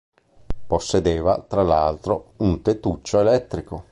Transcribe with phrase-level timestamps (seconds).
[0.67, 3.85] Possedeva, tra l'altro, un tettuccio elettrico.